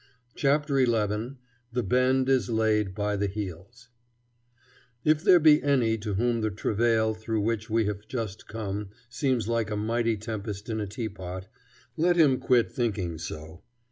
[0.33, 1.35] CHAPTER XI
[1.73, 3.89] THE BEND IS LAID BY THE HEELS
[5.05, 9.47] If there be any to whom the travail through which we have just come seems
[9.47, 11.47] like a mighty tempest in a teapot,
[11.97, 13.61] let him quit thinking so.